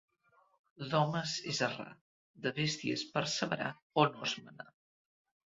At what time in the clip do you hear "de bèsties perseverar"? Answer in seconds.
2.47-3.71